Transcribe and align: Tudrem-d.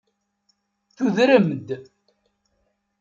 Tudrem-d. 0.95 1.67